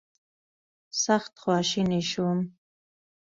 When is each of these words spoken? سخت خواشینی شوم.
سخت 1.03 1.33
خواشینی 1.41 2.01
شوم. 2.11 2.39